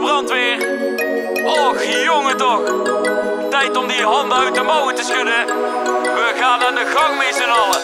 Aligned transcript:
brandweer. 0.00 0.58
Och, 1.44 1.84
jongen 2.04 2.36
toch. 2.36 2.60
Tijd 3.50 3.76
om 3.76 3.88
die 3.88 4.02
handen 4.02 4.38
uit 4.38 4.54
de 4.54 4.62
mouwen 4.62 4.94
te 4.94 5.02
schudden. 5.02 5.46
We 6.02 6.34
gaan 6.40 6.60
aan 6.60 6.74
de 6.74 6.92
gang 6.94 7.18
met 7.18 7.34
z'n 7.34 7.48
allen. 7.48 7.80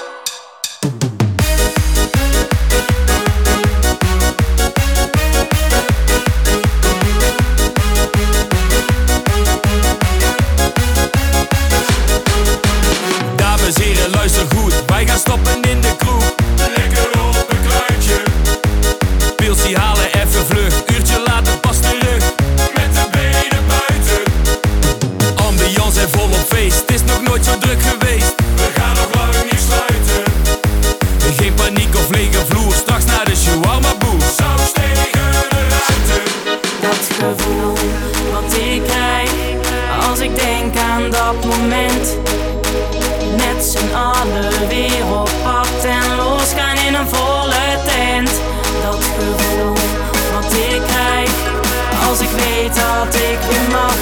Dames 13.37 13.75
en 13.75 13.83
heren, 13.83 14.11
luister 14.11 14.47
goed. 14.57 14.85
Wij 14.87 15.07
gaan 15.07 15.19
stoppen 15.19 15.63
in 15.63 15.81
de 15.81 15.94
in 53.51 53.73
my 53.73 53.94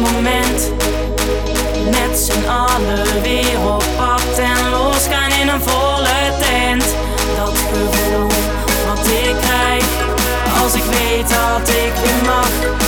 moment 0.00 0.72
met 1.90 2.18
z'n 2.18 2.48
alle 2.48 3.20
weer 3.22 3.72
op 3.74 3.84
pad 3.96 4.38
en 4.38 4.70
losgaan 4.70 5.30
in 5.40 5.48
een 5.48 5.60
volle 5.60 6.32
tent. 6.40 6.84
Dat 7.36 7.58
gevoel 7.58 8.26
wat 8.88 9.06
ik 9.06 9.36
krijg 9.40 9.84
als 10.62 10.74
ik 10.74 10.84
weet 10.84 11.28
dat 11.28 11.68
ik 11.68 11.92
weer 12.02 12.24
mag. 12.24 12.87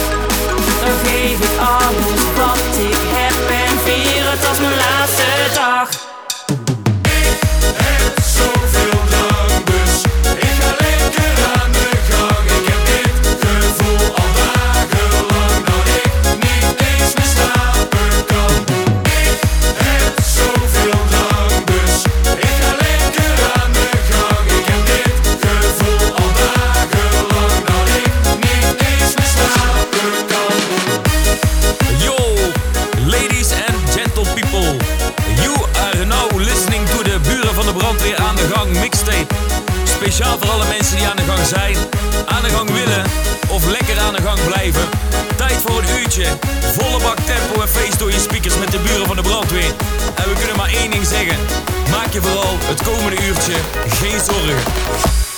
vooral 52.22 52.56
het 52.60 52.82
komende 52.82 53.26
uurtje 53.26 53.54
geen 53.86 54.20
zorgen. 54.20 55.29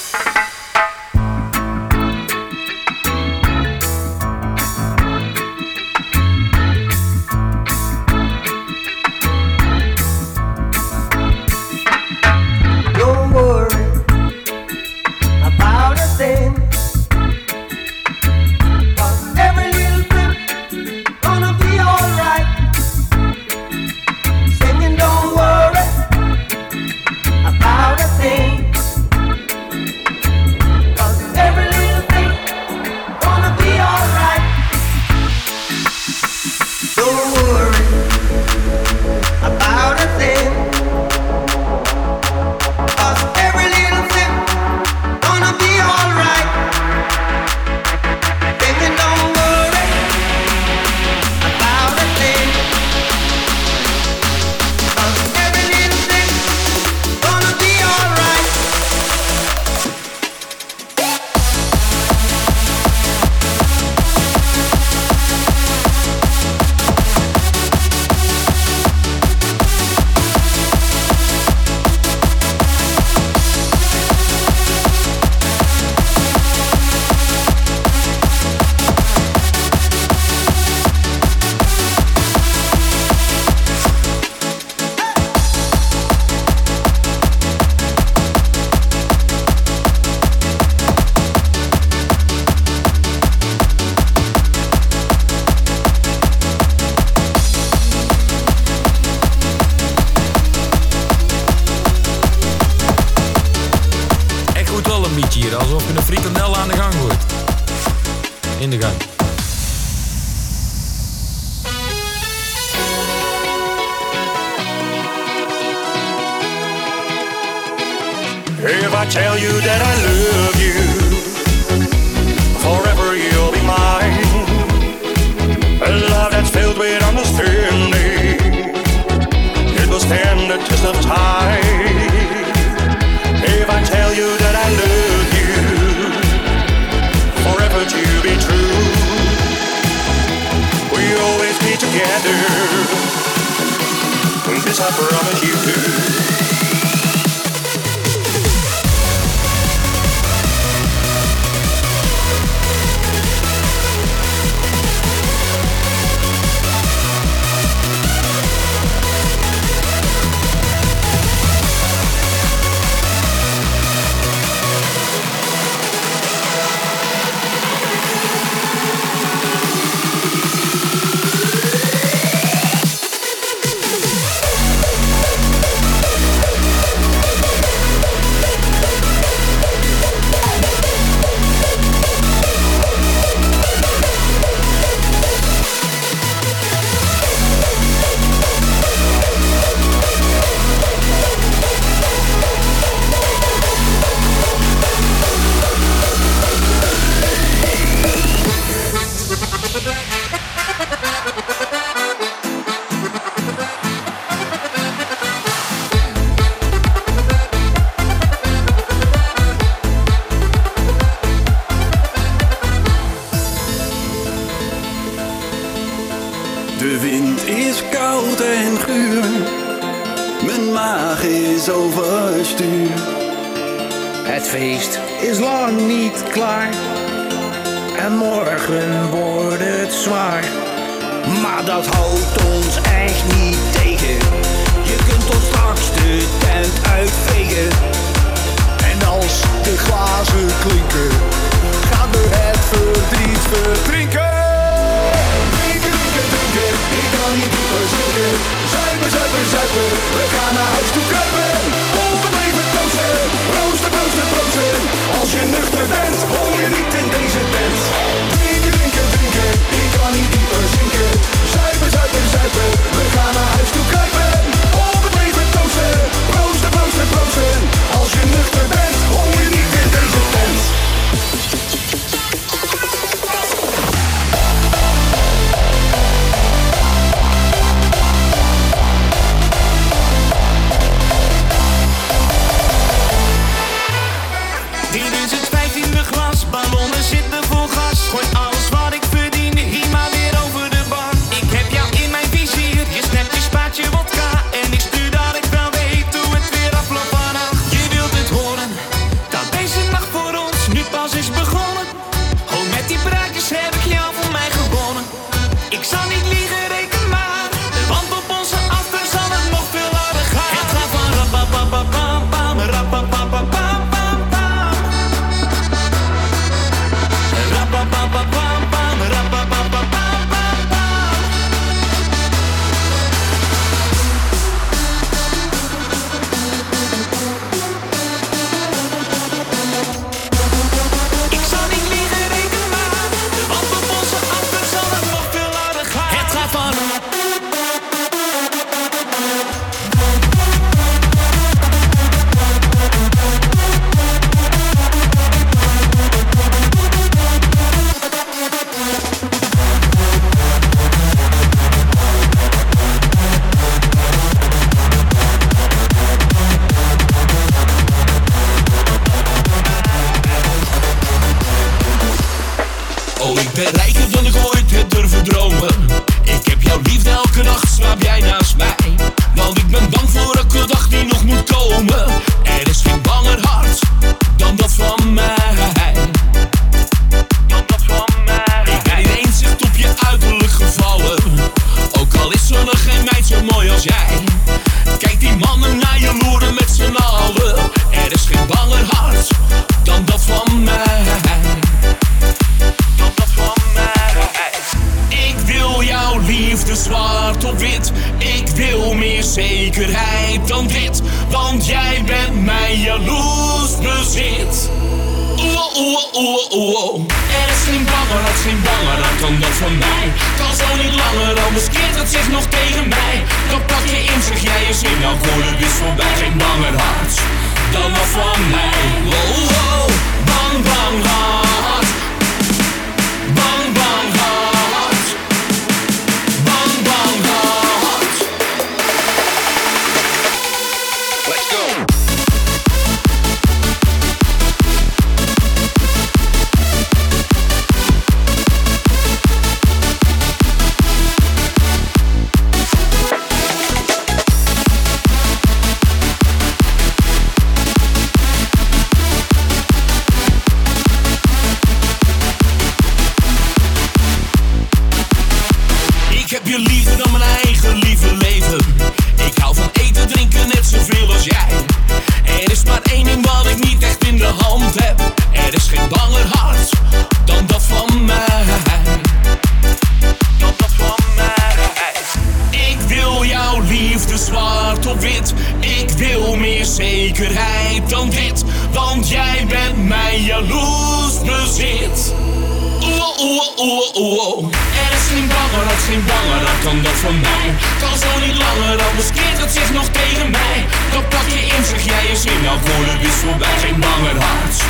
voorbij, 493.22 493.58
geen 493.58 493.80
banger 493.80 494.22
hart 494.22 494.62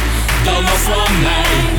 dan 0.45 0.65
dat 0.65 0.79
van 0.79 1.21
mij. 1.23 1.72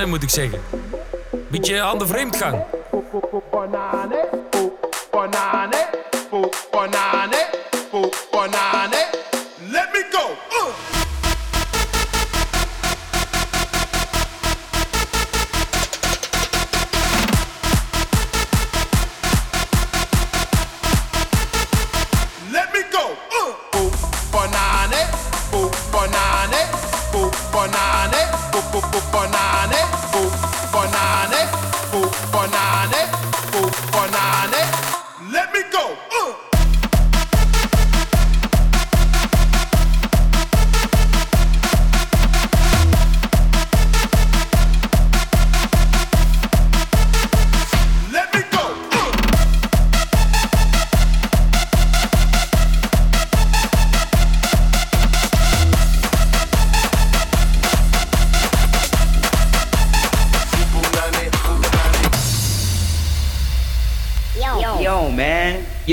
En 0.00 0.08
moet 0.08 0.22
ik 0.22 0.30
zeggen. 0.30 0.60
Beetje 1.48 1.80
aan 1.80 1.98
de 1.98 2.06
vreemdgang. 2.06 2.64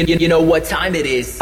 You, 0.07 0.15
you, 0.15 0.27
know 0.29 0.41
what 0.41 0.63
time 0.63 0.95
it 0.95 1.05
is. 1.05 1.38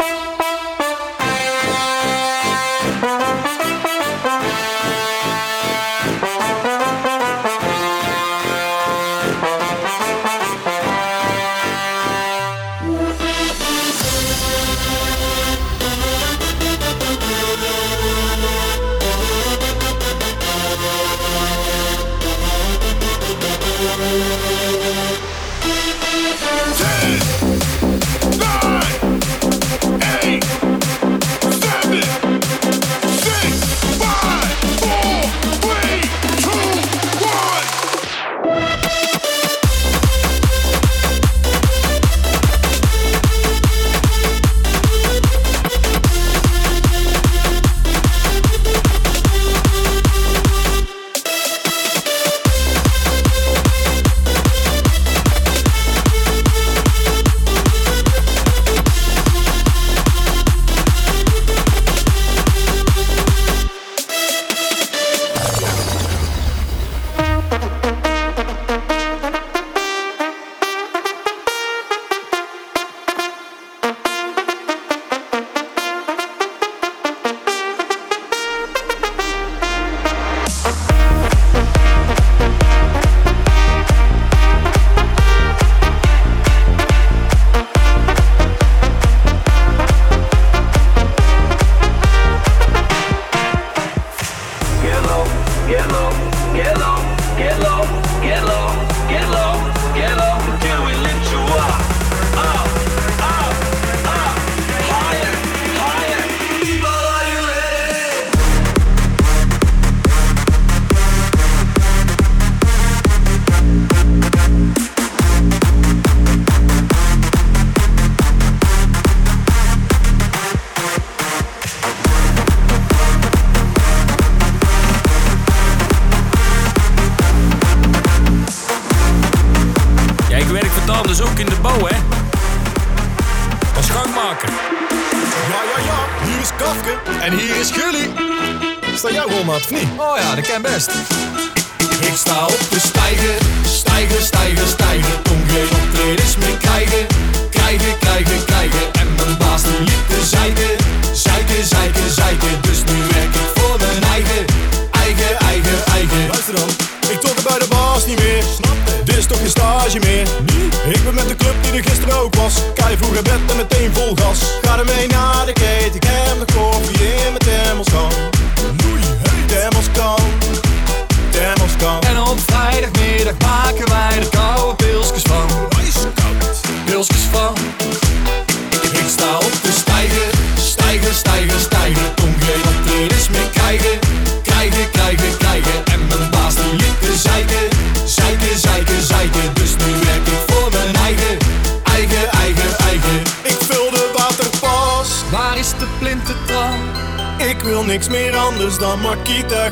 Oh 139.96 140.18
ja, 140.18 140.34
de 140.34 140.40
ken 140.42 140.62
best. 140.62 140.90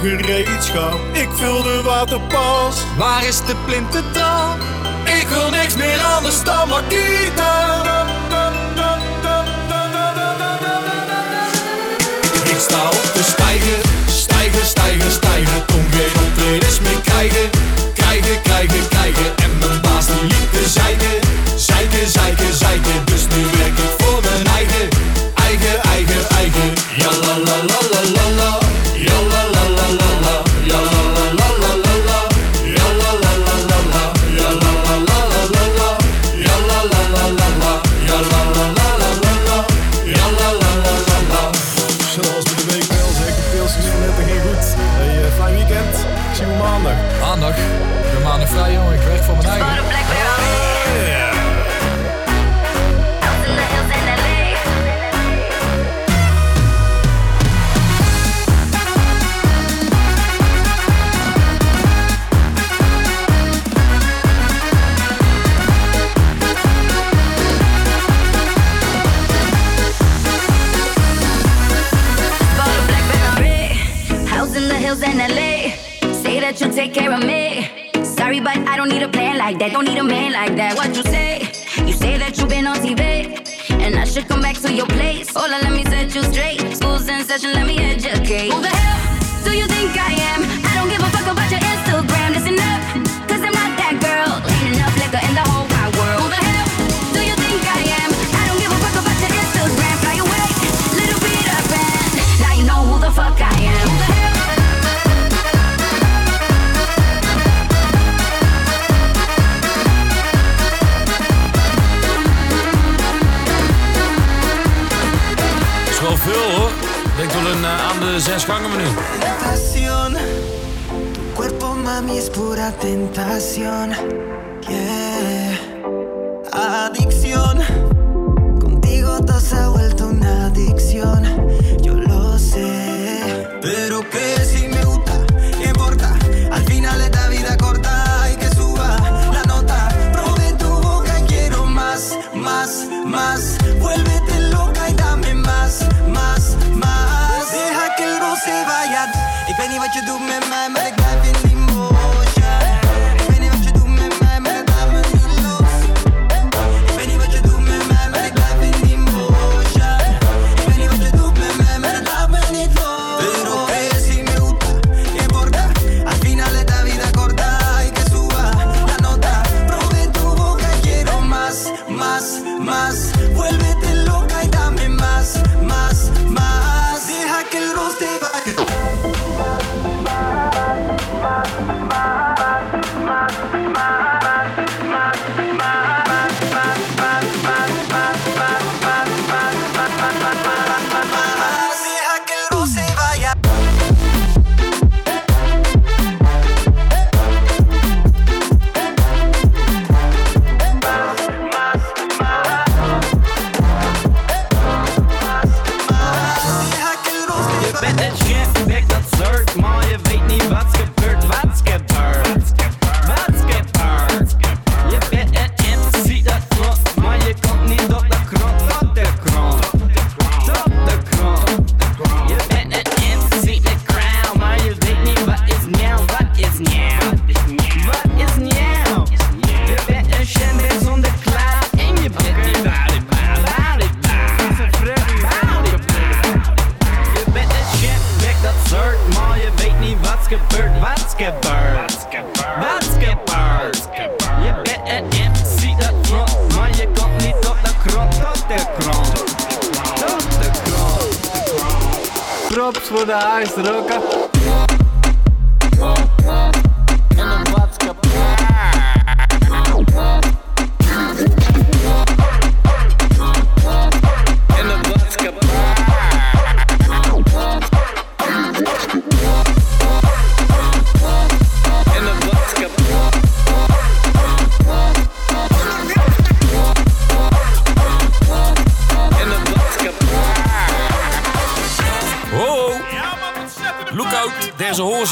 gereedschap. 0.08 0.98
Ik 1.12 1.28
vul 1.30 1.62
de 1.62 1.82
waterpas. 1.84 2.84
Waar 2.96 3.26
is 3.26 3.44
de 3.44 3.54
plintentrap? 3.66 4.56
Ik 5.20 5.28
wil 5.28 5.50
niks 5.50 5.76
meer 5.76 6.00
anders 6.00 6.44
dan 6.44 6.68
Makita. 6.68 7.55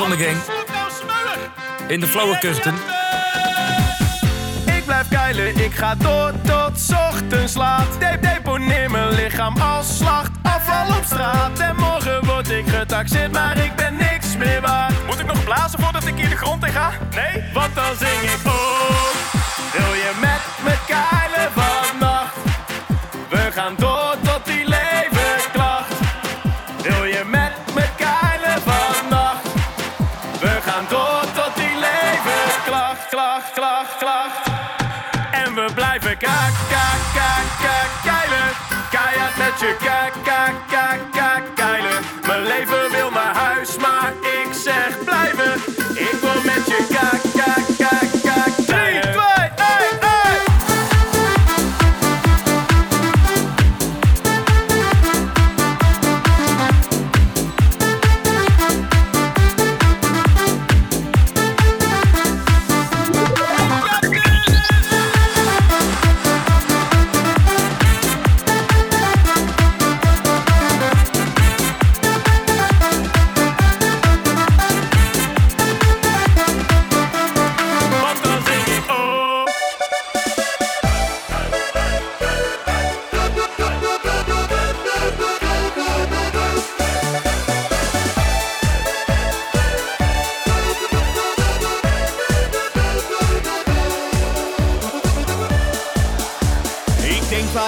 Alles 0.01 0.13
on. 0.13 0.29
In 1.87 2.01
de 2.01 2.07
flauwe 2.07 2.39
kusten. 2.39 2.75
Ik 4.77 4.85
blijf 4.85 5.09
keilen, 5.09 5.57
ik 5.57 5.75
ga 5.75 5.95
door 5.95 6.33
tot 6.43 6.95
ochtends 7.11 7.55
laat. 7.55 7.87
Deponeer 8.21 8.91
mijn 8.91 9.11
lichaam 9.11 9.57
als 9.57 9.97
slacht. 9.97 10.31
Afval 10.43 10.97
op 10.97 11.05
straat 11.05 11.59
en 11.59 11.77
morgen 11.77 12.25
word 12.25 12.51
ik 12.51 12.69
getaxeerd, 12.69 13.33
maar 13.33 13.59
ik 13.59 13.75
ben 13.77 13.97
niks 13.97 14.37
meer 14.37 14.61
waard. 14.61 15.07
Moet 15.07 15.19
ik 15.19 15.27
nog 15.27 15.45
blazen 15.45 15.81
voordat 15.81 16.07
ik 16.07 16.15
hier 16.17 16.29
de 16.29 16.37
grond 16.37 16.65
in 16.67 16.73
ga? 16.73 16.91
Nee? 17.15 17.45
wat 17.53 17.75
dan 17.75 17.97
zing 17.99 18.21
ik 18.21 18.41
oh. 18.47 18.53
Wil 19.73 19.95
je 19.95 20.13
met 20.21 20.41
me 20.65 20.75
keilen 20.87 21.53
vannacht? 21.53 22.35
We 23.29 23.53
gaan 23.53 23.75
door. 23.79 24.04
chegar 46.83 47.24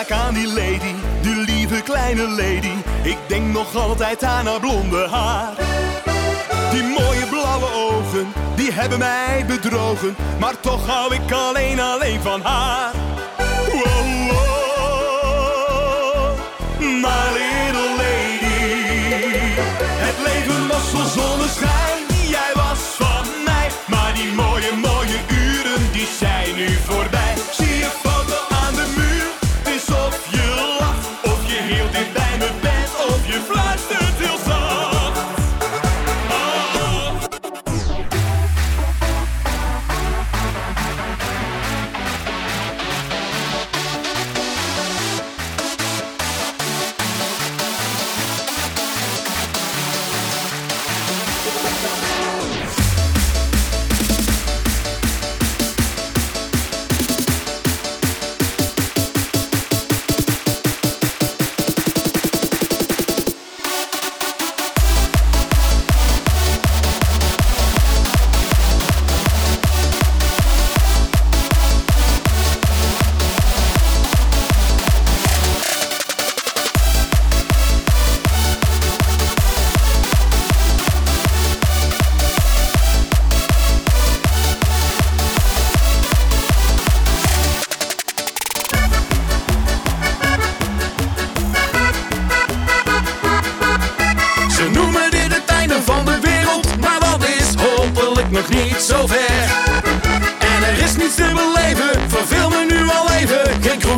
vaak 0.07 0.19
aan 0.19 0.35
die 0.35 0.47
lady, 0.47 0.95
die 1.21 1.35
lieve 1.35 1.83
kleine 1.83 2.29
lady. 2.29 2.73
Ik 3.03 3.19
denk 3.27 3.53
nog 3.53 3.75
altijd 3.75 4.25
aan 4.25 4.47
haar 4.47 4.61
blonde 4.61 5.09
haar. 5.09 5.55
Die 6.71 6.83
mooie 6.83 7.27
blauwe 7.31 7.67
ogen, 7.75 8.33
die 8.55 8.73
hebben 8.73 8.99
mij 8.99 9.45
bedrogen. 9.47 10.17
Maar 10.39 10.61
toch 10.61 10.87
hou 10.87 11.15
ik 11.15 11.33
alleen, 11.33 11.81
alleen 11.81 12.21
van 12.21 12.41
haar. 12.41 12.93
Wow, 13.37 14.31
wow, 14.31 14.79
my 16.79 17.33
little 17.33 17.97
lady. 17.97 19.55
Het 20.07 20.17
leven 20.25 20.69
was 20.69 20.91
zo 20.91 21.21
zonneschijn. 21.21 21.86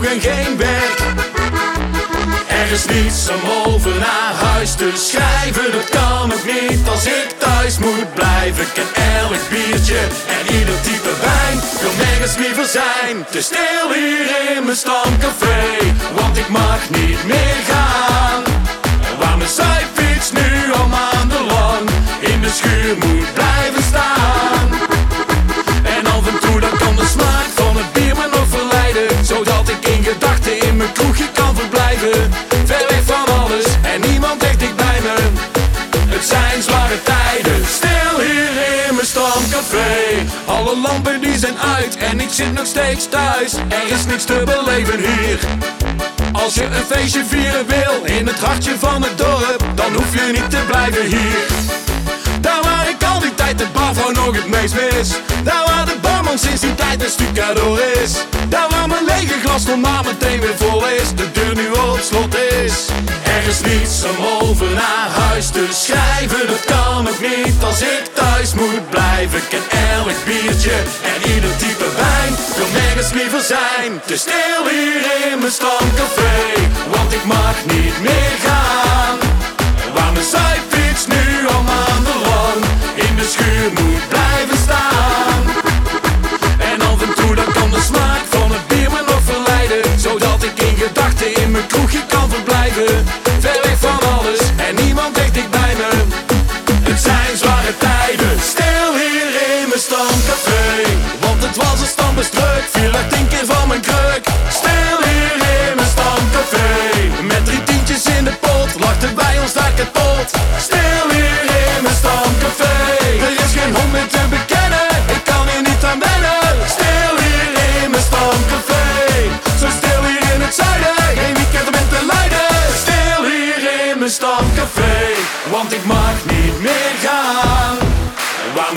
En 0.05 0.21
geen 0.21 0.57
werk. 0.57 0.99
Er 2.49 2.73
is 2.73 2.85
niets 2.85 3.29
om 3.29 3.73
over 3.73 3.91
naar 3.99 4.33
huis 4.53 4.75
te 4.75 4.91
schrijven. 4.95 5.73
Dat 5.73 5.89
kan 5.89 6.33
ook 6.33 6.45
niet 6.45 6.89
als 6.89 7.05
ik 7.07 7.29
thuis 7.39 7.79
moet 7.79 8.15
blijven. 8.15 8.63
Ik 8.63 8.73
ken 8.75 9.03
elk 9.21 9.49
biertje 9.51 10.01
en 10.37 10.55
ieder 10.59 10.81
type 10.81 11.13
wijn. 11.21 11.61
Wil 11.81 11.91
nergens 12.07 12.37
liever 12.37 12.65
zijn. 12.65 13.27
Te 13.31 13.43
stil 13.43 13.87
hier 13.95 14.57
in 14.57 14.65
mijn 14.65 14.77
stamcafé. 14.77 15.61
Want 16.15 16.37
ik 16.37 16.49
mag 16.49 16.91
niet 16.91 17.25
meer 17.25 17.61
gaan. 17.71 18.43
Waar 19.19 19.37
mijn 19.37 19.51
zijfiets 19.51 20.33
nu 20.33 20.73
al 20.73 20.87
maandenlang 20.87 21.89
in 22.21 22.41
de 22.41 22.51
schuur 22.51 22.97
moet 22.97 23.38
Alle 40.45 40.77
lampen 40.77 41.21
die 41.21 41.39
zijn 41.39 41.59
uit 41.59 41.97
en 41.97 42.21
ik 42.21 42.29
zit 42.31 42.53
nog 42.53 42.67
steeds 42.67 43.09
thuis. 43.09 43.55
Er 43.55 43.93
is 43.93 44.07
niks 44.07 44.25
te 44.25 44.43
beleven 44.45 44.99
hier. 44.99 45.39
Als 46.33 46.55
je 46.55 46.65
een 46.65 46.85
feestje 46.87 47.25
vieren 47.25 47.67
wil 47.67 48.17
in 48.17 48.27
het 48.27 48.39
hartje 48.39 48.79
van 48.79 49.03
het 49.03 49.19
dorp, 49.19 49.65
dan 49.75 49.95
hoef 49.95 50.15
je 50.15 50.33
niet 50.33 50.51
te 50.51 50.65
blijven 50.67 51.05
hier. 51.05 51.88
Ik 53.09 53.15
al 53.15 53.21
die 53.21 53.35
tijd 53.35 53.59
de 53.59 53.67
barvrouw 53.73 54.11
nog 54.11 54.35
het 54.35 54.49
meest 54.49 54.75
mis. 54.75 55.09
Daar 55.45 55.65
waar 55.67 55.87
de 55.87 55.97
barman 56.01 56.39
sinds 56.39 56.61
die 56.61 56.75
tijd 56.75 57.03
een 57.03 57.11
stucador 57.11 57.81
is. 58.03 58.13
Daar 58.49 58.69
waar 58.69 58.89
mijn 58.89 59.05
lege 59.05 59.35
glas 59.45 59.67
normaal 59.67 60.03
meteen 60.03 60.41
weer 60.41 60.57
vol 60.57 60.87
is. 60.87 61.09
De 61.15 61.31
deur 61.33 61.55
nu 61.55 61.69
op 61.71 62.01
slot 62.03 62.35
is. 62.65 62.75
Er 63.23 63.43
is 63.49 63.61
niets 63.61 64.05
om 64.05 64.17
over 64.41 64.67
naar 64.67 65.09
huis 65.27 65.47
te 65.51 65.67
schrijven. 65.71 66.47
Dat 66.47 66.65
kan 66.65 67.09
ook 67.09 67.21
niet 67.21 67.55
als 67.65 67.81
ik 67.81 68.05
thuis 68.13 68.55
moet 68.55 68.91
blijven. 68.91 69.39
Ik 69.39 69.49
ken 69.49 69.67
elk 69.97 70.19
biertje 70.25 70.77
en 71.13 71.31
ieder 71.35 71.57
type 71.57 71.89
wijn. 71.97 72.33
Wil 72.57 72.71
nergens 72.81 73.13
liever 73.13 73.43
zijn. 73.43 73.91
Te 74.07 74.17
stil 74.17 74.61
hier 74.71 75.03
in 75.33 75.39
mijn 75.39 75.53
stamcafé. 75.53 76.37
Want 76.95 77.13
ik 77.13 77.25
mag 77.25 77.57
niet 77.65 78.01
meer 78.01 78.35
gaan. 78.47 79.17
Waar 79.95 80.13
mijn 80.13 80.27
zijfiets 80.37 81.07
nu 81.07 81.47
al 81.49 81.63
maandenlang 81.63 82.68
schuur 83.29 83.71
moet 83.79 84.09
blijven 84.09 84.59
staan. 84.67 85.43
En 86.71 86.81
af 86.81 87.03
en 87.07 87.15
toe 87.15 87.35
dan 87.35 87.53
kan 87.53 87.71
de 87.71 87.81
smaak 87.81 88.23
van 88.29 88.51
het 88.53 88.67
bier 88.69 88.91
me 88.91 89.03
nog 89.07 89.23
verleiden. 89.25 90.01
Zodat 90.01 90.43
ik 90.43 90.59
in 90.69 90.77
gedachten 90.77 91.35
in 91.43 91.51
mijn 91.51 91.67
kroegje 91.67 92.03
kan 92.07 92.31
verblijven. 92.31 93.07
Ver 93.41 93.61
weg 93.63 93.79
van 93.79 94.01
alles 94.17 94.41
en 94.67 94.75
niemand 94.85 95.15
dicht 95.15 95.51
bij 95.51 95.75
me. 95.81 95.91
Het 96.89 97.01
zijn 97.01 97.37
zware 97.37 97.73
tijden, 97.79 98.35
stil 98.53 98.91
hier 99.03 99.31
in 99.51 99.69
mijn 99.69 99.81
stamcafé. 99.81 100.65
Want 101.21 101.43
het 101.43 101.57
was 101.57 101.81
een 101.81 101.93
stambestruk, 101.97 102.65
viel 102.71 102.93
er 103.01 103.09
tien 103.09 103.29
keer 103.29 103.47
van 103.47 103.69
mijn 103.69 103.81
kruk. 103.81 104.08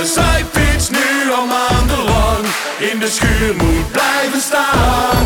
Mijn 0.02 0.14
zijfiets 0.14 0.90
nu 0.90 1.32
al 1.32 1.46
maandenlang 1.46 2.46
in 2.80 3.00
de 3.00 3.10
schuur 3.10 3.56
moet 3.56 3.92
blijven 3.92 4.42
staan. 4.42 5.26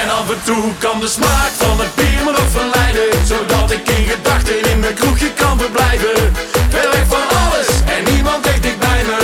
En 0.00 0.10
af 0.10 0.30
en 0.30 0.42
toe 0.44 0.64
kan 0.78 1.00
de 1.00 1.08
smaak 1.08 1.52
van 1.56 1.80
het 1.80 1.94
bier 1.94 2.24
me 2.24 2.30
nog 2.30 2.50
verleiden 2.50 3.26
Zodat 3.26 3.70
ik 3.70 3.88
in 3.88 4.04
gedachten 4.04 4.70
in 4.70 4.80
mijn 4.80 4.94
kroegje 4.94 5.32
kan 5.32 5.58
verblijven 5.58 6.32
Ver 6.68 6.90
weg 6.90 7.06
van 7.08 7.26
alles 7.42 7.68
en 7.96 8.14
niemand 8.14 8.46
echt 8.46 8.62
dicht 8.62 8.78
bij 8.78 9.02
me 9.04 9.18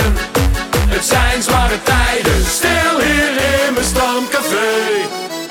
Het 0.87 1.05
zijn 1.05 1.43
zware 1.43 1.83
tijden, 1.83 2.45
stil 2.45 2.99
hier 2.99 3.33
in 3.65 3.73
mijn 3.73 3.85
stamcafé 3.85 4.69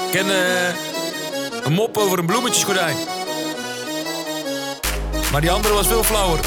Ik 0.05 0.11
ken 0.11 0.31
eh, 0.31 1.65
een 1.65 1.73
mop 1.73 1.97
over 1.97 2.19
een 2.19 2.27
bloemetjesgordijn. 2.27 2.97
Maar 5.33 5.41
die 5.41 5.51
andere 5.51 5.75
was 5.75 5.87
veel 5.87 6.05
flauwer. 6.05 6.41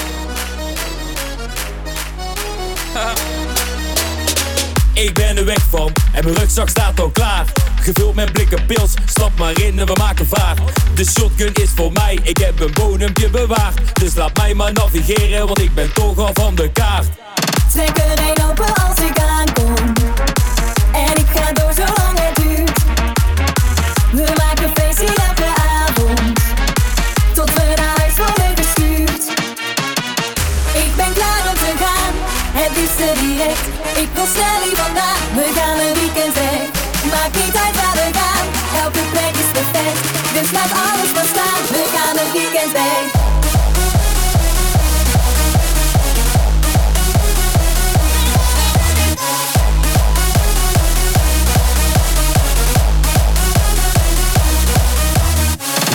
Ik 4.96 5.14
ben 5.14 5.38
er 5.38 5.46
weg 5.46 5.66
van 5.70 5.92
en 6.12 6.24
mijn 6.24 6.36
rugzak 6.36 6.70
staat 6.70 7.00
al 7.00 7.10
klaar. 7.10 7.46
Gevuld 7.82 8.16
met 8.16 8.32
blikken 8.32 8.66
pils, 8.66 8.94
stap 9.06 9.32
maar 9.38 9.62
in 9.62 9.80
en 9.80 9.86
we 9.86 9.94
maken 9.98 10.28
vaart. 10.28 10.60
De 10.94 11.06
shotgun 11.06 11.54
is 11.54 11.70
voor 11.76 11.92
mij, 11.92 12.20
ik 12.24 12.38
heb 12.38 12.60
een 12.60 12.74
bodempje 12.74 13.30
bewaard. 13.30 14.00
Dus 14.00 14.16
laat 14.16 14.38
mij 14.38 14.54
maar 14.54 14.74
navigeren, 14.74 15.46
want 15.46 15.60
ik 15.60 15.74
ben 15.74 15.94
toch 15.94 16.18
al 16.18 16.30
van 16.34 16.56
de 16.56 16.72
kaart. 16.72 17.08
Trek 17.74 17.98
een 17.98 18.50
open 18.50 18.74
als 18.74 19.00
ik 19.00 19.20
aankom. 19.20 19.85
Snel 34.34 34.60
we 35.36 35.52
gaan 35.56 35.80
een 35.80 35.94
weekend 35.94 36.34
weg. 36.34 36.60
Maakt 37.12 37.36
niet 37.36 37.56
uit 37.66 37.76
waar 37.76 37.94
we 37.94 38.10
gaan, 38.20 38.46
elke 38.84 39.00
plek 39.12 39.34
is 39.44 39.52
perfect. 39.52 40.00
Dus 40.34 40.50
alles 40.86 41.14
maar 41.14 41.30
staan, 41.34 41.62
we 41.68 41.84
gaan 41.96 42.18
een 42.18 42.32
weekend. 42.32 42.72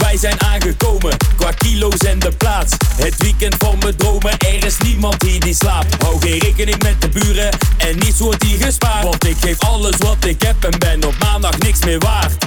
Wij 0.01 0.17
zijn 0.17 0.39
aangekomen, 0.61 1.17
qua 1.37 1.51
kilo's 1.53 1.99
en 1.99 2.19
de 2.19 2.31
plaats. 2.31 2.73
Het 2.97 3.23
weekend 3.23 3.55
van 3.59 3.79
mijn 3.79 3.97
dromen, 3.97 4.39
er 4.39 4.65
is 4.65 4.79
niemand 4.79 5.23
hier 5.23 5.41
die 5.41 5.55
slaapt. 5.55 6.03
Hou 6.03 6.21
geen 6.21 6.39
rekening 6.39 6.83
met 6.83 7.01
de 7.01 7.09
buren 7.09 7.51
en 7.77 7.99
niets 7.99 8.19
wordt 8.19 8.43
hier 8.43 8.65
gespaard. 8.65 9.05
Want 9.05 9.27
ik 9.27 9.37
geef 9.41 9.61
alles 9.61 9.97
wat 9.97 10.25
ik 10.25 10.43
heb 10.43 10.65
en 10.65 10.79
ben 10.79 11.05
op 11.05 11.15
maandag 11.19 11.59
niks 11.59 11.85
meer 11.85 11.99
waard. 11.99 12.45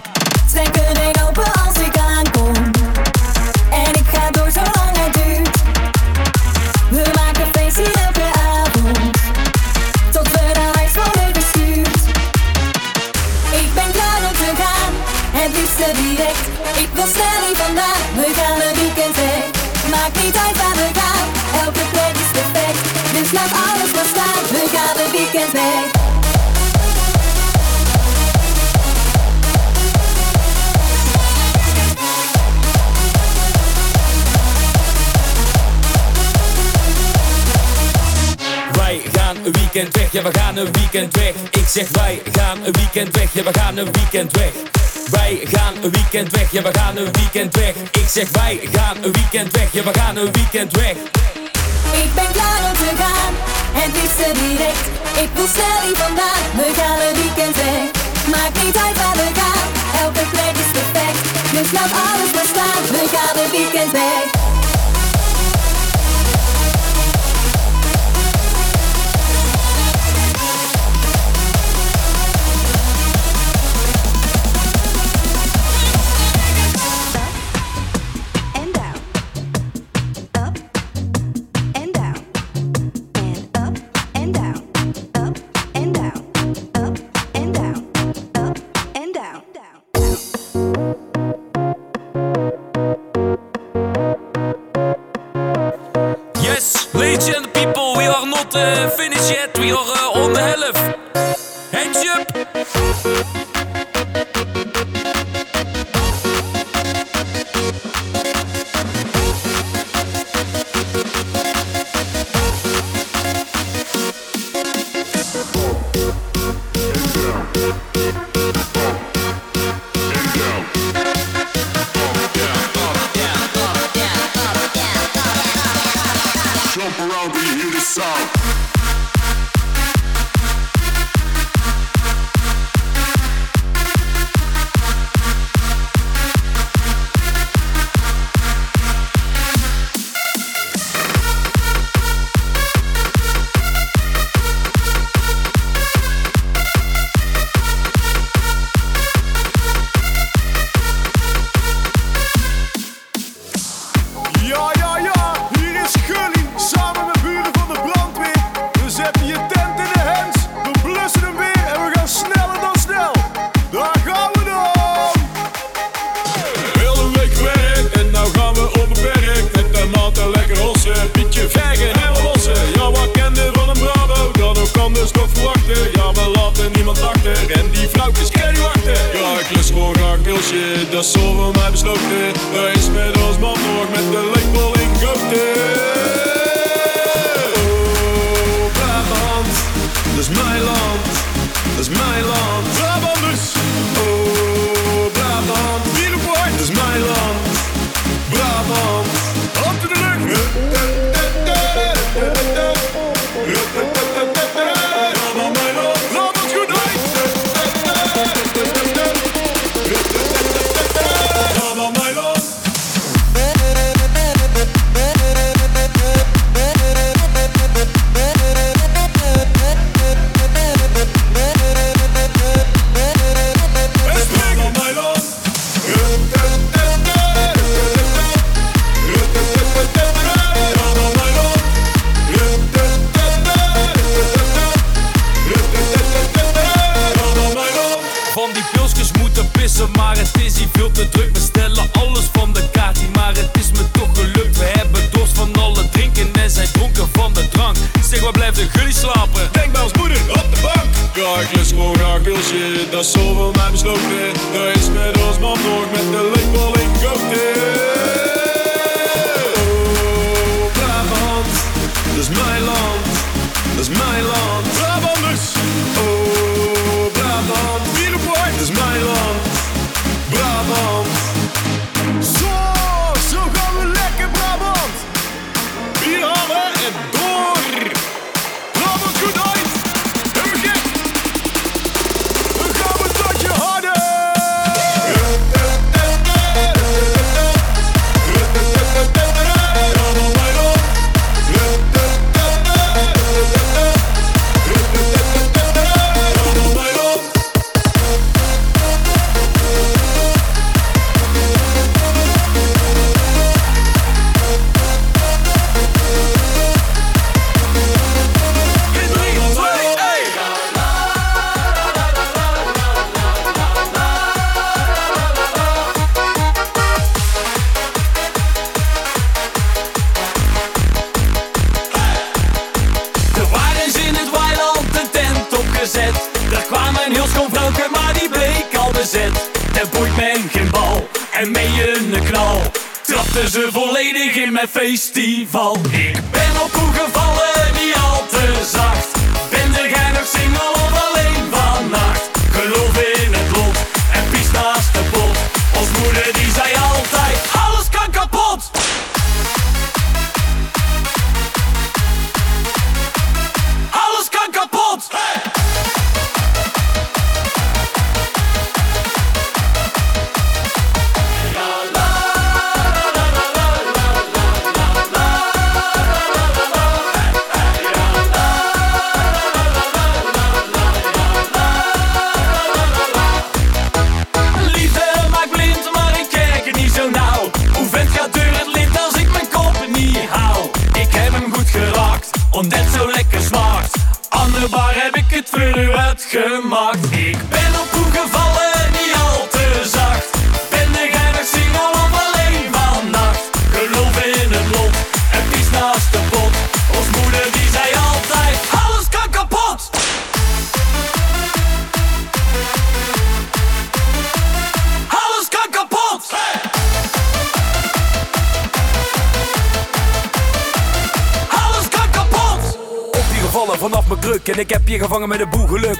Er 0.53 1.07
een 1.07 1.27
open 1.27 1.43
als 1.43 1.82
ja 40.13 40.21
we 40.21 40.39
gaan 40.39 40.57
een 40.57 40.71
weekend 40.71 41.15
weg. 41.15 41.33
Ik 41.51 41.67
zeg 41.67 41.89
wij 41.89 42.21
gaan 42.31 42.57
een 42.65 42.71
weekend 42.71 43.15
weg, 43.15 43.33
ja 43.33 43.43
we 43.43 43.53
gaan 43.53 43.77
een 43.77 43.91
weekend 43.91 44.37
weg. 44.37 44.51
Wij 45.11 45.39
gaan 45.43 45.73
een 45.83 45.91
weekend 45.91 46.31
weg, 46.31 46.51
ja 46.51 46.61
we 46.61 46.69
gaan 46.73 46.97
een 46.97 47.11
weekend 47.11 47.55
weg. 47.55 47.73
Ik 47.91 48.07
zeg 48.07 48.29
wij 48.31 48.59
gaan 48.71 48.97
een 49.03 49.11
weekend 49.11 49.51
weg, 49.51 49.71
ja 49.71 49.83
we 49.83 49.93
gaan 49.93 50.15
een 50.15 50.31
weekend 50.31 50.71
weg. 50.75 50.95
Ik 52.03 52.13
ben 52.15 52.31
klaar 52.31 52.61
om 52.69 52.73
te 52.73 52.91
gaan, 53.01 53.33
het 53.79 53.91
liefste 54.01 54.31
direct. 54.41 54.85
Ik 55.23 55.29
wil 55.33 55.47
snel 55.47 55.79
hier 55.85 55.97
vandaan, 56.05 56.43
we 56.59 56.67
gaan 56.79 56.99
een 57.07 57.15
weekend 57.21 57.55
weg. 57.55 57.81
Maakt 58.31 58.63
niet 58.63 58.77
uit 58.85 58.97
waar 58.97 59.15
we 59.15 59.29
gaan, 59.39 59.67
elke 60.03 60.23
plek 60.31 60.55
is 60.63 60.71
perfect. 60.79 61.19
Dus 61.51 61.71
laat 61.71 61.91
alles 62.05 62.31
maar 62.35 62.49
staan, 62.53 62.81
we 62.95 63.03
gaan 63.15 63.43
een 63.43 63.51
weekend 63.51 63.91
weg. 63.91 64.42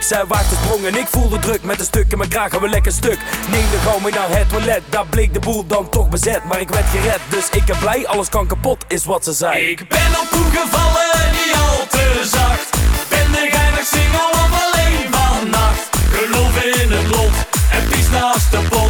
Zij 0.04 0.26
waagt 0.26 0.50
de 0.50 0.56
sprong 0.64 0.86
en 0.86 0.96
ik 0.96 1.08
voel 1.08 1.30
de 1.30 1.40
druk 1.40 1.64
met 1.64 1.80
een 1.80 1.86
stuk 1.86 2.12
in 2.12 2.18
mijn 2.18 2.30
kraag 2.30 2.52
gaan 2.52 2.62
we 2.62 2.70
lekker 2.70 2.92
stuk. 2.92 3.18
Neemde 3.52 3.78
gauw 3.78 4.00
mee 4.00 4.14
naar 4.14 4.30
het 4.30 4.50
toilet, 4.50 4.82
daar 4.90 5.06
bleek 5.06 5.34
de 5.34 5.40
boel 5.40 5.66
dan 5.66 5.90
toch 5.90 6.10
bezet. 6.10 6.44
Maar 6.44 6.60
ik 6.60 6.70
werd 6.70 6.86
gered, 6.90 7.20
dus 7.30 7.50
ik 7.50 7.66
ben 7.66 7.80
blij, 7.80 8.08
alles 8.08 8.30
kan 8.30 8.48
kapot, 8.48 8.86
is 8.88 9.06
wat 9.06 9.24
ze 9.24 9.34
zei. 9.34 9.70
Ik 9.70 9.88
ben 9.88 10.20
op 10.22 10.28
koe 10.30 10.46
gevallen, 10.52 11.32
niet 11.32 11.56
al 11.56 11.88
te 11.88 12.30
zacht. 12.32 12.70
Ben 13.10 13.32
de 13.32 13.48
geinig 13.52 13.86
single 13.86 14.30
of 14.32 14.52
alleen 14.64 15.14
vannacht. 15.14 15.90
Geloof 16.12 16.64
in 16.64 16.92
het 16.92 17.16
lot 17.16 17.36
en 17.72 17.88
pies 17.90 18.10
naast 18.10 18.52
de 18.52 18.62
pot. 18.70 18.83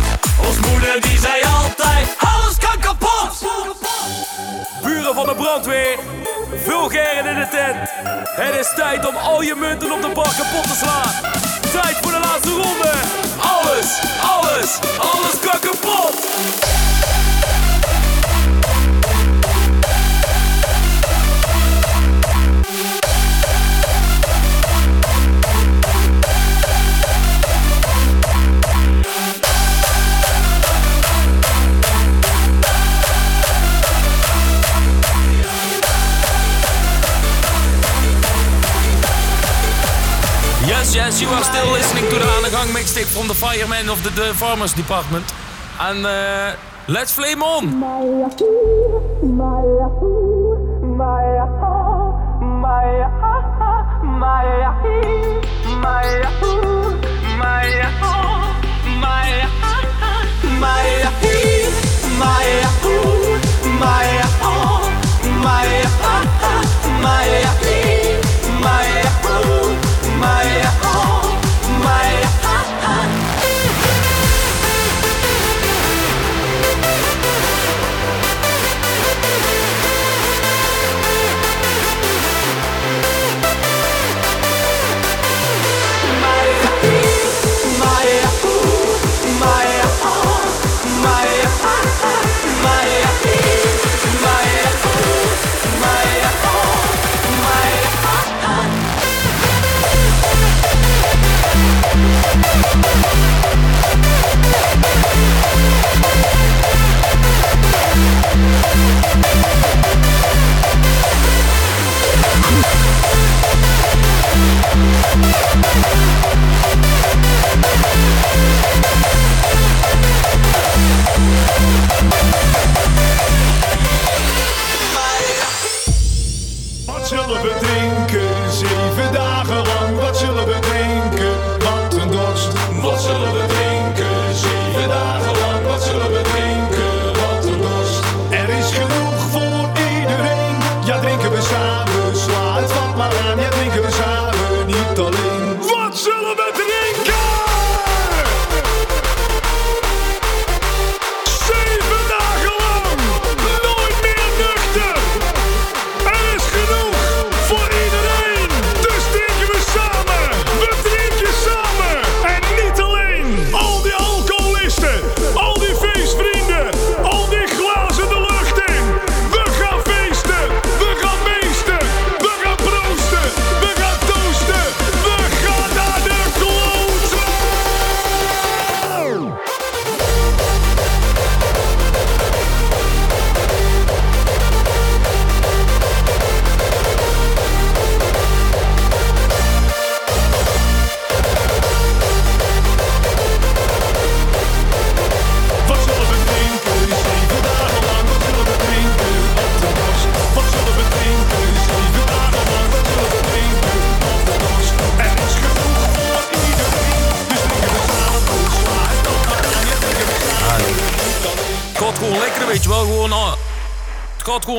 Brandweer, 5.43 5.97
vulgairen 6.63 7.25
in 7.25 7.39
de 7.39 7.47
tent. 7.47 7.89
Het 8.35 8.55
is 8.59 8.73
tijd 8.75 9.07
om 9.07 9.15
al 9.15 9.41
je 9.41 9.55
munten 9.55 9.91
op 9.91 10.01
de 10.01 10.09
bar 10.13 10.35
kapot 10.37 10.63
te 10.63 10.75
slaan. 10.75 11.31
Tijd 11.71 11.97
voor 12.01 12.11
de 12.11 12.19
laatste 12.19 12.49
ronde. 12.49 12.91
Alles, 13.39 13.99
alles, 14.21 14.79
alles 14.97 15.39
kan 15.39 15.59
kapot. 15.59 16.82
Mixtape 42.83 43.05
from 43.05 43.29
the 43.29 43.33
Firemen 43.33 43.87
of 43.89 44.03
the, 44.03 44.09
the 44.09 44.33
Farmers 44.33 44.73
Department. 44.73 45.25
And 45.79 46.05
uh, 46.05 46.57
let's 46.89 47.13
flame 47.13 47.41
on. 47.41 47.79
Wat 47.79 48.41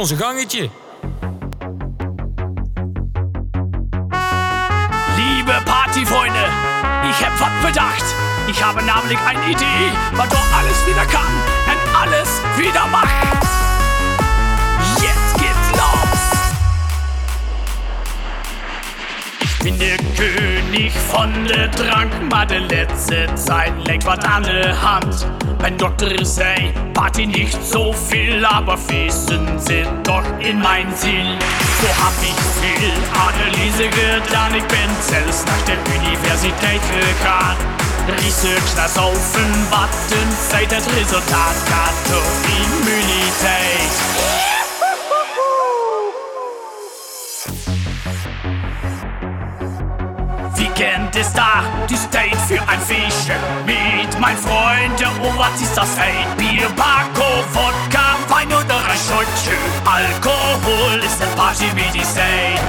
zijn 0.07 0.21
gangetje. 0.21 0.71
Liebe 5.17 5.63
Partyfreunde, 5.65 6.49
ich 7.11 7.25
hab 7.25 7.41
was 7.41 7.71
bedacht. 7.71 8.05
Ich 8.47 8.63
habe 8.63 8.83
nämlich 8.83 9.19
eine 9.27 9.45
Idee, 9.51 9.93
was 10.13 10.29
doch 10.29 10.59
alles 10.59 10.87
wieder 10.87 11.07
kann 11.07 11.33
und 11.67 12.03
alles 12.03 12.41
wieder 12.57 12.87
macht. 12.87 13.09
Jetzt 15.01 15.35
geht's 15.39 15.71
los! 15.73 16.21
Ich 19.41 19.59
bin 19.59 19.79
der 19.79 19.97
König 20.17 20.93
von 20.93 21.33
der 21.47 21.71
Trank, 21.71 22.13
mal 22.31 22.47
die 22.47 22.59
letzte 22.59 23.35
Zeit 23.37 23.73
lenkt 23.87 24.05
was 24.07 24.19
an 24.19 24.43
der 24.43 24.83
Mein 25.65 25.79
Doktor 25.79 26.11
sei, 26.27 26.75
Party 26.93 27.25
nicht 27.25 27.57
so 27.65 27.91
viel, 27.91 28.45
aber 28.45 28.77
Festen 28.77 29.59
sind 29.59 30.07
doch 30.07 30.23
in 30.39 30.61
mein 30.61 30.95
Ziel. 30.95 31.39
So 31.81 31.89
hab 32.05 32.13
ich 32.21 32.37
viel 32.61 32.93
Analyse 33.15 33.89
getan, 33.89 34.55
ich 34.55 34.65
bin 34.65 34.91
selbst 35.01 35.47
nach 35.47 35.63
der 35.63 35.79
Universität 35.99 36.83
gegangen. 36.93 37.57
Research 38.23 38.75
das 38.77 38.93
Saufen, 38.93 39.71
Warten, 39.71 40.29
Zeit, 40.51 40.71
das 40.71 40.87
Resultat, 40.87 41.57
Immunität. 42.45 44.54
Weekend 50.77 51.15
ist 51.15 51.33
da, 51.35 51.63
die 51.89 51.97
State 51.97 52.37
für 52.49 52.61
ein 52.69 52.81
Fischen 52.81 53.37
mit 53.65 54.19
meinen 54.19 54.37
Freunden. 54.39 55.21
Oh, 55.23 55.33
was 55.39 55.61
ist 55.63 55.77
das 55.77 55.89
Fate? 55.91 56.37
Bier, 56.37 56.69
Paco, 56.75 57.45
Wodka, 57.53 58.17
Wein 58.29 58.49
oder 58.49 58.77
ein 58.77 58.99
Schutzschuh. 58.99 59.53
Alkohol 59.85 60.99
ist 60.99 61.23
ein 61.23 61.29
Party 61.37 61.67
wie 61.77 61.97
die 61.97 62.05
State. 62.05 62.61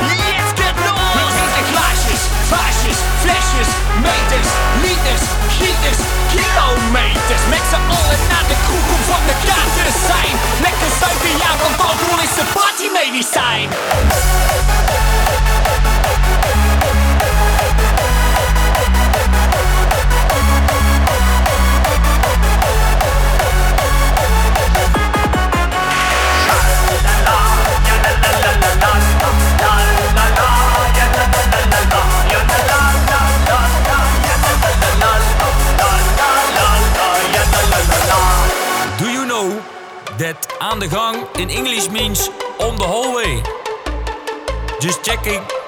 Jetzt 0.00 0.56
geht 0.56 0.76
los! 0.84 1.14
Mit 1.14 1.26
Musik 1.36 1.66
Flashes, 1.70 2.22
Flashes, 2.48 2.98
Flashes, 3.22 3.70
Made 4.02 4.26
this, 4.30 4.50
Lead 4.82 4.98
this, 5.04 5.22
Heat 5.60 6.92
Man! 6.92 7.03
Deci 7.30 7.44
merg 7.52 7.66
să 7.72 7.78
all 7.96 8.06
lănate 8.10 8.54
cu 8.66 8.74
cum 8.88 9.00
vom 9.08 9.22
de 9.28 9.34
gater 9.48 9.88
sein 10.06 10.36
Merg 10.62 10.76
că 10.80 10.88
stai 10.96 11.16
pe 11.22 11.30
iar, 11.42 11.54
vom 11.62 11.74
bau, 11.80 11.94
nu 12.02 12.12
le 12.20 12.26
să 12.36 12.44
pati, 12.56 12.86
maybe 12.96 13.22
sign 13.34 13.68
That 40.18 40.46
aan 40.58 40.78
de 40.78 40.88
gang 40.88 41.26
in 41.36 41.48
English 41.48 41.88
means 41.88 42.30
on 42.58 42.76
the 42.76 42.84
hallway. 42.84 43.42
Just 44.78 45.02
checking. 45.02 45.63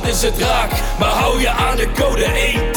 Is 0.00 0.22
het 0.22 0.38
raak, 0.38 0.70
maar 0.98 1.08
hou 1.08 1.40
je 1.40 1.48
aan 1.48 1.76
de 1.76 1.92
code 1.92 2.24
1 2.24 2.71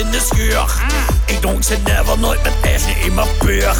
in 0.00 0.10
de 0.10 0.20
schuur. 0.20 0.64
Ik 1.26 1.40
dronk 1.40 1.62
ze 1.64 1.76
never, 1.84 2.18
nooit 2.18 2.42
met 2.42 2.52
eigen 2.62 2.96
immer 3.00 3.26
puur. 3.38 3.74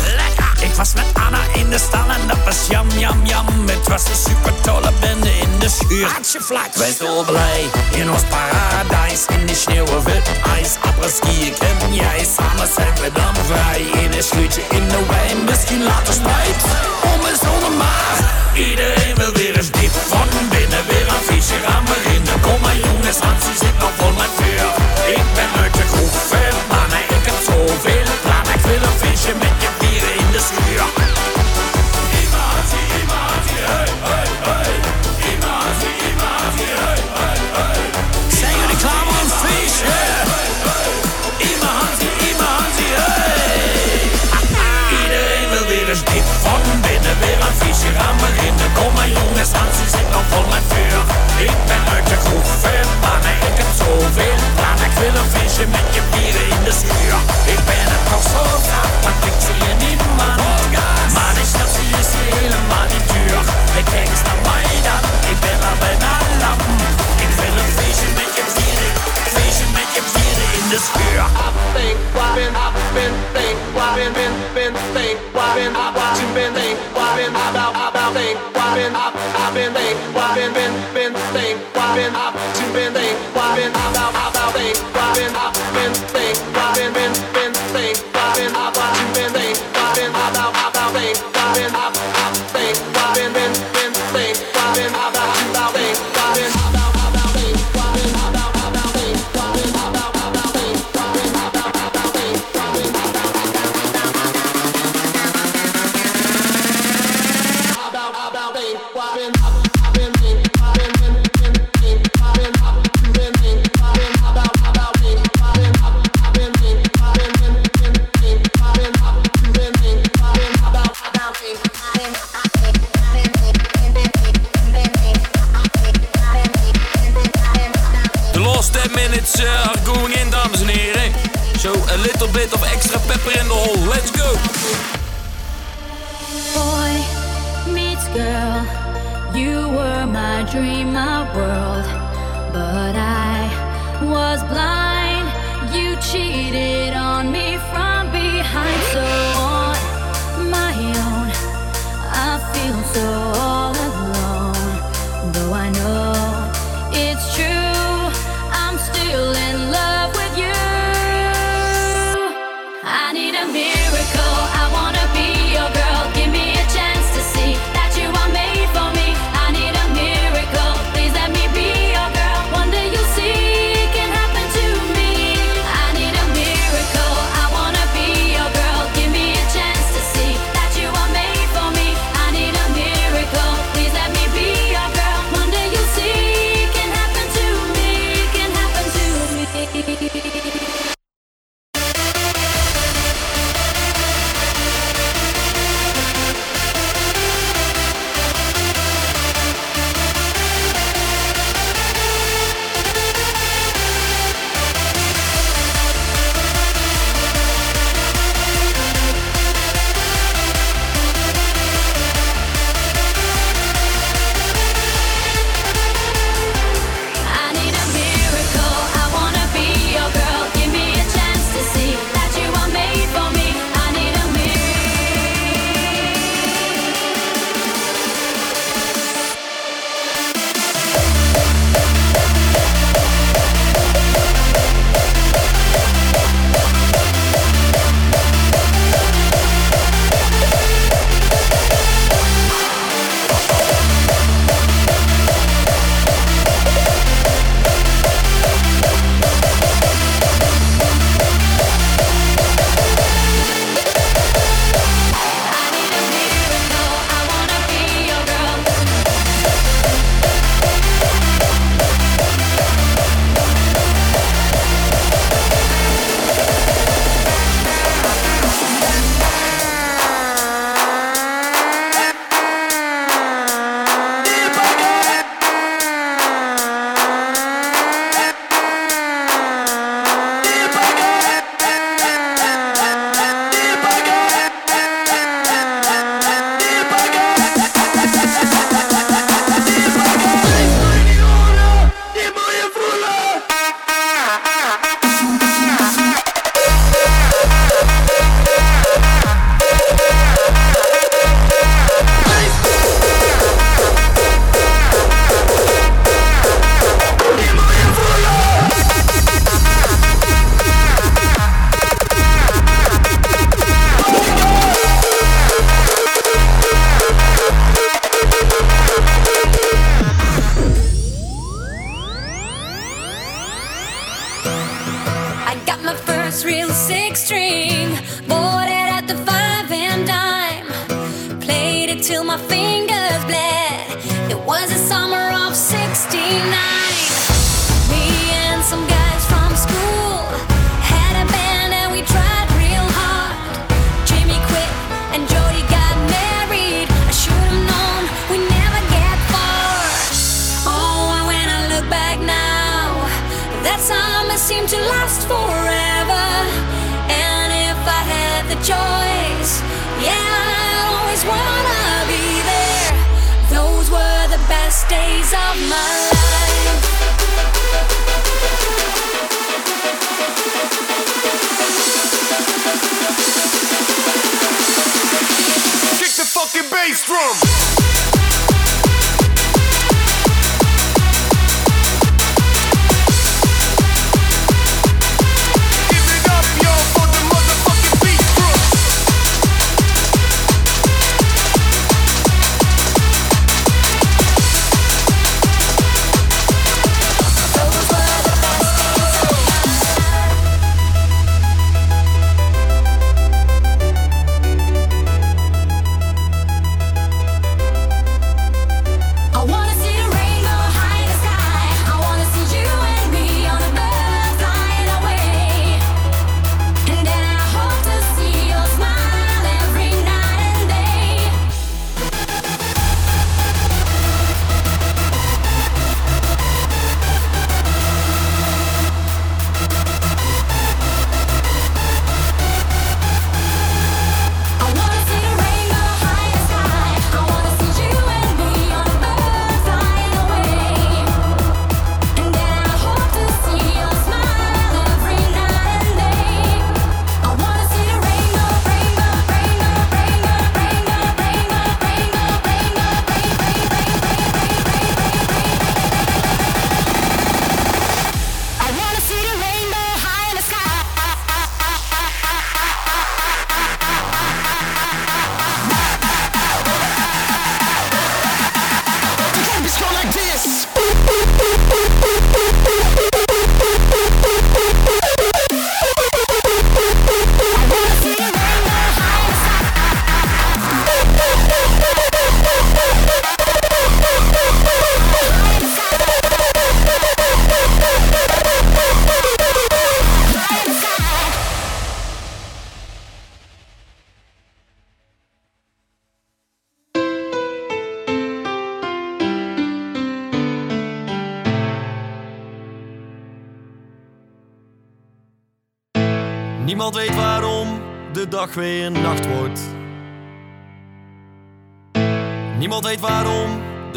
Ik 0.61 0.75
was 0.77 0.93
met 0.95 1.05
Anna 1.13 1.43
in 1.55 1.71
de 1.71 1.79
stal 1.79 2.09
en 2.09 2.27
dat 2.27 2.45
was 2.45 2.57
jam, 2.69 2.89
jam, 2.99 3.27
jam. 3.27 3.47
Met 3.65 3.89
was 3.89 4.05
een 4.05 4.21
super 4.29 4.55
tolle 4.61 4.93
bende 5.01 5.31
in 5.39 5.53
de 5.59 5.69
schuur. 5.69 6.07
Hartje 6.07 6.41
vlak. 6.41 6.75
Wij 6.75 6.93
zo 6.99 7.23
blij 7.23 7.63
in 7.91 8.11
ons 8.11 8.23
paradijs. 8.23 9.27
In 9.29 9.47
de 9.47 9.55
sneeuw, 9.55 10.03
wit, 10.03 10.31
ijs, 10.57 10.73
apres-ski, 10.89 11.53
ken 11.59 11.95
jij. 11.95 12.27
Samen 12.37 12.69
zijn 12.77 12.95
we 13.03 13.11
dan 13.13 13.35
vrij. 13.47 13.81
In 14.05 14.13
een 14.13 14.23
sluitje 14.23 14.63
in 14.71 14.89
de 14.89 15.03
wijn, 15.09 15.45
misschien 15.45 15.83
later 15.83 16.15
spijt. 16.15 16.63
Om 17.13 17.21
en 17.31 17.39
zonder 17.45 17.73
maar. 17.83 18.17
Iedereen 18.55 19.15
wil 19.15 19.33
weer 19.33 19.57
eens 19.57 19.71
diep 19.71 19.95
van 20.13 20.29
binnen. 20.51 20.83
Weer 20.89 21.09
een 21.15 21.23
fietsje 21.29 21.59
aan 21.75 21.85
beginnen. 21.85 22.41
Kom 22.41 22.61
maar 22.61 22.77
jongens, 22.77 23.19
Hansie 23.19 23.57
zit 23.63 23.79
nog 23.79 23.93
vol 23.97 24.13
met 24.13 24.33
vuur. 24.39 24.69
Ik 25.17 25.27
ben 25.35 25.65
er 25.65 25.70
til 55.61 55.69
man 55.69 55.87
kan 55.95 56.05
blive 56.13 56.33
det 56.37 56.45
ene 56.55 56.73
skyer 56.81 57.21
Et 57.53 57.61
banner 57.69 58.01
på 58.09 58.17
så 58.33 58.45
tabt, 58.69 58.95
man 59.07 59.15
fik 59.23 59.37
til 59.45 59.57
en 59.69 59.81
i 59.91 59.93
mandag 60.19 60.63
Martin 61.17 61.47
Schnapsies, 61.51 62.11
hele 62.21 62.59
Martin 62.73 63.03
Dyr 63.13 63.39
Det 63.75 63.85
kan 63.91 64.01
ikke 64.07 64.30
been 78.75 78.95
up, 78.95 79.15
I've 79.17 79.55
been 79.55 79.73
they, 79.73 79.95
why 80.15 80.35
been 80.35 80.53
been 80.53 80.73
been 80.95 81.13
they, 81.35 81.55
why 81.75 81.95
been 81.97 82.15
up, 82.15 82.35
to 82.35 82.65
been 82.73 82.93
they, 82.93 83.15
why 83.35 83.57
been 83.57 83.71
about 83.71 84.11
about 84.11 84.55
they, 84.55 84.73
why 84.95 85.15
been 85.15 85.35
up, 85.35 85.55
been 85.75 85.93
they, 86.13 86.33
why 86.55 86.75
been 86.75 86.93
been. 87.33 87.40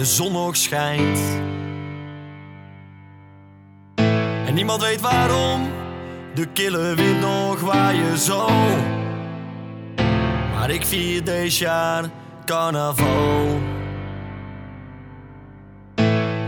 De 0.03 0.09
zon 0.09 0.31
nog 0.31 0.55
schijnt. 0.55 1.19
En 4.45 4.53
niemand 4.53 4.81
weet 4.81 5.01
waarom 5.01 5.69
de 6.33 6.45
kille 6.45 6.95
wind 6.95 7.19
nog 7.19 7.59
waaien 7.59 8.17
zo. 8.17 8.49
Maar 10.53 10.69
ik 10.69 10.85
vier 10.85 11.23
deze 11.23 11.63
jaar 11.63 12.09
carnaval. 12.45 13.59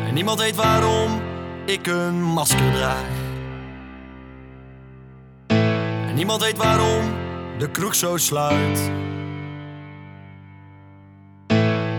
En 0.08 0.14
niemand 0.14 0.39
weet 0.39 0.56
waarom 0.56 1.22
ik 1.66 1.88
een 1.88 2.24
masker 2.24 2.72
draag. 2.72 3.10
En 6.08 6.16
niemand 6.16 6.41
weet 6.41 6.58
waarom 6.58 7.14
de 7.58 7.70
kroeg 7.72 7.95
zo 7.95 8.18
sluit. 8.18 8.91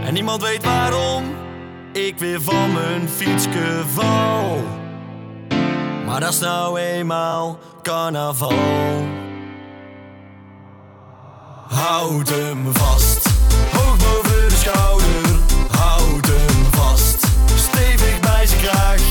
En 0.05 0.15
niemand 0.15 0.43
weet 0.43 0.65
waarom 0.65 1.45
ik 1.97 2.19
weer 2.19 2.43
van 2.43 2.73
mijn 2.73 3.09
fietske 3.09 3.83
val. 3.95 4.63
Maar 6.07 6.21
dat 6.21 6.33
is 6.33 6.39
nou 6.39 6.79
eenmaal 6.81 7.59
carnaval. 7.83 8.53
Houd 11.69 12.29
hem 12.29 12.73
vast, 12.73 13.29
hoog 13.73 13.97
boven 13.97 14.49
de 14.49 14.55
schouder. 14.55 15.39
Houd 15.71 16.27
hem 16.27 16.65
vast, 16.71 17.27
stevig 17.55 18.21
bij 18.21 18.47
zijn 18.47 18.61
kraag. 18.61 19.03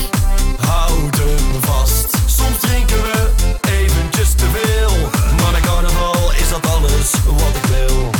Houd 0.60 1.16
hem 1.16 1.62
vast, 1.62 2.16
soms 2.26 2.60
drinken 2.60 3.02
we 3.02 3.30
eventjes 3.60 4.34
te 4.34 4.44
veel. 4.52 4.98
Maar 5.42 5.50
bij 5.50 5.60
carnaval 5.60 6.32
is 6.32 6.48
dat 6.48 6.66
alles 6.66 7.10
wat 7.24 7.56
ik 7.62 7.64
wil. 7.64 8.10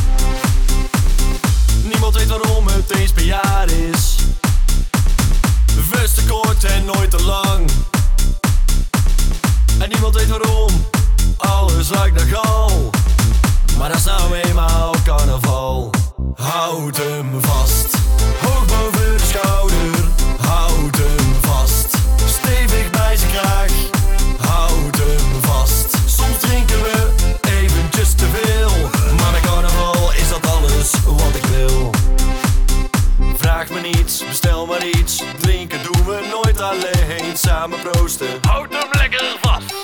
Niemand 1.91 2.17
weet 2.17 2.29
waarom 2.29 2.67
het 2.67 2.99
eens 2.99 3.13
per 3.13 3.25
jaar 3.25 3.71
is. 3.71 3.96
Nooit 6.87 7.11
te 7.11 7.23
lang. 7.23 7.71
En 9.79 9.89
niemand 9.89 10.15
weet 10.15 10.29
waarom 10.29 10.87
alles 11.37 11.89
lijkt 11.89 12.17
naar 12.17 12.27
gal. 12.27 12.91
Maar 13.79 13.89
dat 13.89 13.99
is 13.99 14.05
nou 14.05 14.35
eenmaal 14.35 14.95
carnaval. 15.05 15.91
Houd 16.35 16.97
hem 16.97 17.41
vast, 17.41 17.96
alleen, 36.67 37.37
samen 37.37 37.79
proosten. 37.81 38.27
Houd 38.41 38.73
hem 38.73 38.89
lekker 38.93 39.37
vast. 39.41 39.75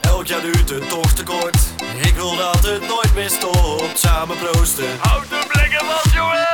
Elk 0.00 0.26
jaar 0.26 0.40
duurt 0.40 0.68
het 0.68 0.88
toch 0.88 1.12
te 1.12 1.22
kort. 1.22 1.58
Ik 2.02 2.14
wil 2.14 2.36
dat 2.36 2.64
het 2.66 2.88
nooit 2.88 3.14
meer 3.14 3.30
stopt. 3.30 3.98
Samen 3.98 4.36
proosten. 4.36 4.98
Houd 4.98 5.26
hem 5.28 5.48
lekker 5.52 5.84
vast, 5.84 6.14
jongen! 6.14 6.46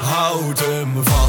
Houd 0.00 0.58
hem 0.58 1.04
vast. 1.04 1.25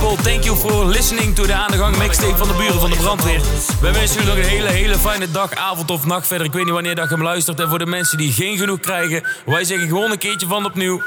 People, 0.00 0.16
thank 0.16 0.44
you 0.44 0.56
for 0.56 0.84
listening 0.84 1.34
to 1.34 1.46
de 1.46 1.52
Aan 1.52 1.70
de 1.70 1.76
Gang 1.76 1.96
mixtape 1.96 2.36
van 2.36 2.48
de 2.48 2.54
buren 2.54 2.80
van 2.80 2.90
de 2.90 2.96
brandweer. 2.96 3.40
Wij 3.80 3.92
wensen 3.92 4.22
jullie 4.22 4.34
nog 4.34 4.44
een 4.44 4.50
hele, 4.50 4.68
hele 4.68 4.98
fijne 4.98 5.30
dag, 5.30 5.54
avond 5.54 5.90
of 5.90 6.06
nacht 6.06 6.26
verder. 6.26 6.46
Ik 6.46 6.52
weet 6.52 6.64
niet 6.64 6.72
wanneer 6.72 6.94
dat 6.94 7.08
je 7.08 7.14
hem 7.14 7.24
luistert. 7.24 7.60
En 7.60 7.68
voor 7.68 7.78
de 7.78 7.86
mensen 7.86 8.18
die 8.18 8.32
geen 8.32 8.58
genoeg 8.58 8.80
krijgen, 8.80 9.24
wij 9.46 9.64
zeggen 9.64 9.88
gewoon 9.88 10.10
een 10.10 10.18
keertje 10.18 10.46
van 10.46 10.64
opnieuw. 10.64 11.02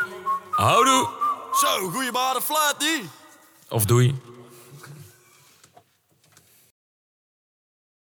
Houdoe! 0.51 1.09
Zo, 1.53 1.89
goeie 1.89 2.11
fluit 2.43 2.75
die. 2.77 3.09
Of 3.69 3.85
doei. 3.85 4.15